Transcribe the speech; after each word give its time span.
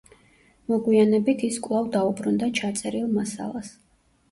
მოგვიანებით 0.71 1.43
ის 1.49 1.61
კვლავ 1.67 1.93
დაუბრუნდა 1.97 2.51
ჩაწერილ 2.63 3.15
მასალას. 3.21 3.73